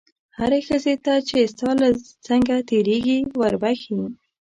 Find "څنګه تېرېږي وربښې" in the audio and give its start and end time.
2.27-4.01